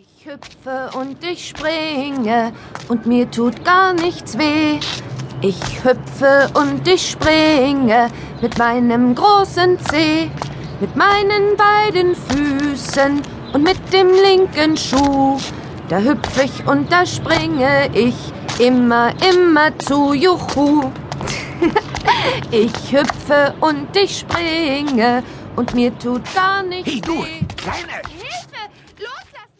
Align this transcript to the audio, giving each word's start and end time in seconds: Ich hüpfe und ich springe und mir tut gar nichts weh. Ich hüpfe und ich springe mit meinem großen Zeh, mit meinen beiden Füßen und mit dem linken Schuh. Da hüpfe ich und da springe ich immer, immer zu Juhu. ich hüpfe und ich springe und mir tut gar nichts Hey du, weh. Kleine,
Ich 0.00 0.26
hüpfe 0.26 0.96
und 0.96 1.24
ich 1.24 1.48
springe 1.48 2.52
und 2.88 3.06
mir 3.06 3.28
tut 3.28 3.64
gar 3.64 3.92
nichts 3.94 4.38
weh. 4.38 4.78
Ich 5.40 5.82
hüpfe 5.82 6.48
und 6.54 6.86
ich 6.86 7.10
springe 7.10 8.08
mit 8.40 8.58
meinem 8.58 9.16
großen 9.16 9.76
Zeh, 9.90 10.30
mit 10.80 10.94
meinen 10.94 11.56
beiden 11.56 12.14
Füßen 12.14 13.22
und 13.52 13.62
mit 13.64 13.92
dem 13.92 14.08
linken 14.10 14.76
Schuh. 14.76 15.36
Da 15.88 15.98
hüpfe 15.98 16.44
ich 16.44 16.64
und 16.68 16.92
da 16.92 17.04
springe 17.04 17.90
ich 17.92 18.14
immer, 18.60 19.10
immer 19.28 19.76
zu 19.78 20.12
Juhu. 20.12 20.92
ich 22.52 22.92
hüpfe 22.92 23.52
und 23.60 23.96
ich 23.96 24.20
springe 24.20 25.24
und 25.56 25.74
mir 25.74 25.98
tut 25.98 26.22
gar 26.36 26.62
nichts 26.62 26.92
Hey 26.92 27.00
du, 27.00 27.14
weh. 27.14 27.40
Kleine, 27.56 28.02